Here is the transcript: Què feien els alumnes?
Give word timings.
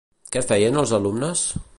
Què 0.35 0.41
feien 0.51 0.79
els 0.83 0.93
alumnes? 0.99 1.45